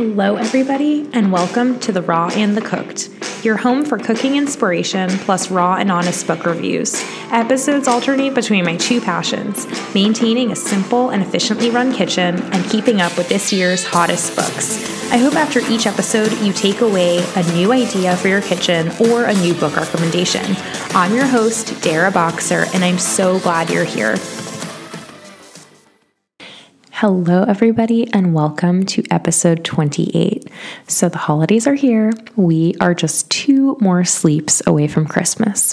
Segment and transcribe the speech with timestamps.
[0.00, 3.10] Hello, everybody, and welcome to The Raw and the Cooked,
[3.44, 7.04] your home for cooking inspiration plus raw and honest book reviews.
[7.30, 13.02] Episodes alternate between my two passions maintaining a simple and efficiently run kitchen and keeping
[13.02, 14.82] up with this year's hottest books.
[15.12, 19.24] I hope after each episode you take away a new idea for your kitchen or
[19.24, 20.56] a new book recommendation.
[20.92, 24.16] I'm your host, Dara Boxer, and I'm so glad you're here.
[27.00, 30.46] Hello, everybody, and welcome to episode 28.
[30.86, 32.12] So, the holidays are here.
[32.36, 35.72] We are just two more sleeps away from Christmas.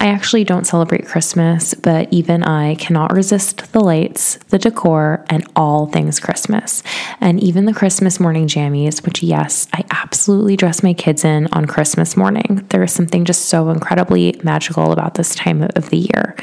[0.00, 5.46] I actually don't celebrate Christmas, but even I cannot resist the lights, the decor, and
[5.56, 6.82] all things Christmas.
[7.20, 11.66] And even the Christmas morning jammies, which, yes, I absolutely dress my kids in on
[11.66, 12.64] Christmas morning.
[12.70, 16.34] There is something just so incredibly magical about this time of the year.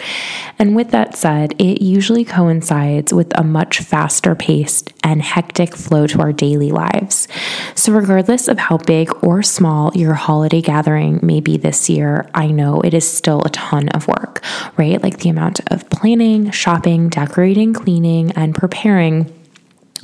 [0.59, 6.05] And with that said, it usually coincides with a much faster paced and hectic flow
[6.07, 7.27] to our daily lives.
[7.75, 12.47] So, regardless of how big or small your holiday gathering may be this year, I
[12.47, 14.43] know it is still a ton of work,
[14.77, 15.01] right?
[15.01, 19.33] Like the amount of planning, shopping, decorating, cleaning, and preparing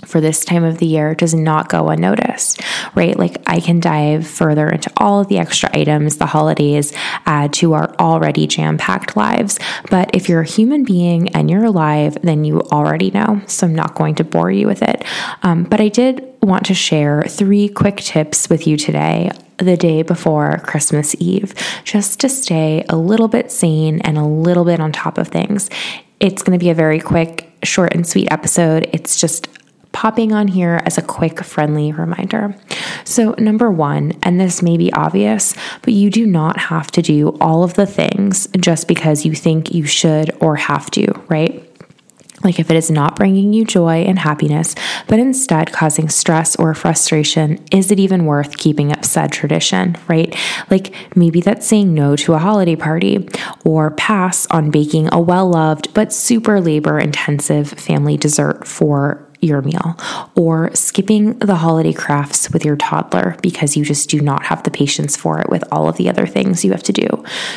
[0.05, 2.61] for this time of the year does not go unnoticed,
[2.95, 3.17] right?
[3.17, 6.93] Like I can dive further into all of the extra items the holidays
[7.25, 9.59] add to our already jam packed lives.
[9.89, 13.41] But if you're a human being and you're alive, then you already know.
[13.47, 15.03] So I'm not going to bore you with it.
[15.43, 20.01] Um, but I did want to share three quick tips with you today the day
[20.01, 21.53] before Christmas Eve,
[21.83, 25.69] just to stay a little bit sane and a little bit on top of things.
[26.19, 28.89] It's going to be a very quick, short, and sweet episode.
[28.93, 29.47] It's just
[29.95, 32.53] popping on here as a quick, friendly reminder.
[33.05, 37.29] So, number one, and this may be obvious, but you do not have to do
[37.39, 41.61] all of the things just because you think you should or have to, right?
[42.43, 44.75] Like if it is not bringing you joy and happiness,
[45.07, 50.35] but instead causing stress or frustration, is it even worth keeping up said tradition, right?
[50.69, 53.27] Like maybe that's saying no to a holiday party
[53.63, 59.61] or pass on baking a well loved but super labor intensive family dessert for your
[59.61, 59.97] meal
[60.35, 64.71] or skipping the holiday crafts with your toddler because you just do not have the
[64.71, 67.07] patience for it with all of the other things you have to do.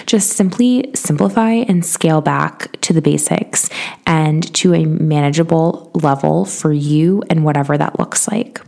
[0.06, 3.68] Just simply simplify and scale back to the basics
[4.06, 8.60] and to a manageable level for you and whatever that looks like.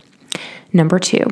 [0.73, 1.25] Number two,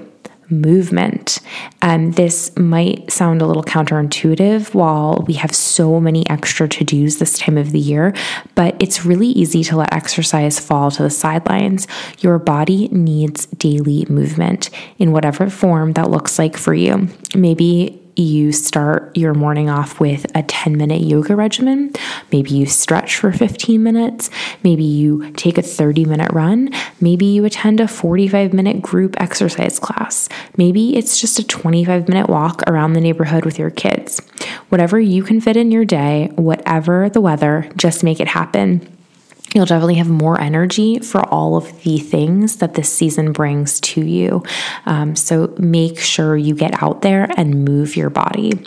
[0.50, 1.40] movement.
[1.82, 7.16] Um, this might sound a little counterintuitive while we have so many extra to dos
[7.16, 8.14] this time of the year,
[8.54, 11.86] but it's really easy to let exercise fall to the sidelines.
[12.20, 17.08] Your body needs daily movement in whatever form that looks like for you.
[17.34, 21.92] Maybe you start your morning off with a 10 minute yoga regimen.
[22.32, 24.30] Maybe you stretch for 15 minutes.
[24.62, 26.70] Maybe you take a 30 minute run.
[27.00, 30.28] Maybe you attend a 45 minute group exercise class.
[30.56, 34.20] Maybe it's just a 25 minute walk around the neighborhood with your kids.
[34.68, 38.97] Whatever you can fit in your day, whatever the weather, just make it happen
[39.54, 44.04] you'll definitely have more energy for all of the things that this season brings to
[44.04, 44.42] you.
[44.86, 48.64] Um, so make sure you get out there and move your body.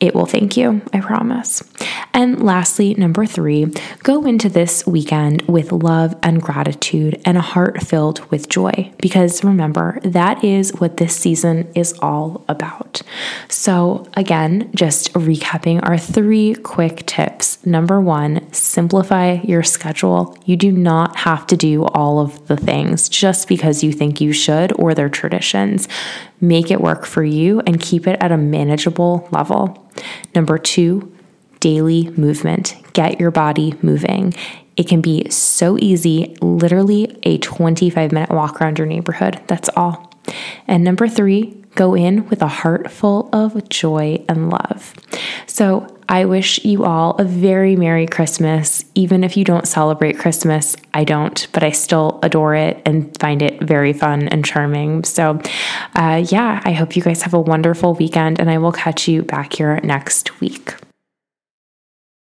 [0.00, 1.62] It will thank you, I promise.
[2.14, 3.66] And lastly, number three,
[4.02, 8.92] go into this weekend with love and gratitude and a heart filled with joy.
[8.98, 13.02] Because remember, that is what this season is all about.
[13.48, 17.64] So, again, just recapping our three quick tips.
[17.64, 20.36] Number one, simplify your schedule.
[20.44, 24.32] You do not have to do all of the things just because you think you
[24.32, 25.88] should or they're traditions.
[26.40, 29.90] Make it work for you and keep it at a manageable level.
[30.34, 31.12] Number two,
[31.62, 32.74] daily movement.
[32.92, 34.34] Get your body moving.
[34.76, 39.40] It can be so easy, literally a 25 minute walk around your neighborhood.
[39.46, 40.12] That's all.
[40.66, 44.92] And number three, go in with a heart full of joy and love.
[45.46, 48.84] So, I wish you all a very Merry Christmas.
[48.94, 53.40] Even if you don't celebrate Christmas, I don't, but I still adore it and find
[53.40, 55.04] it very fun and charming.
[55.04, 55.40] So,
[55.94, 59.22] uh, yeah, I hope you guys have a wonderful weekend, and I will catch you
[59.22, 60.74] back here next week.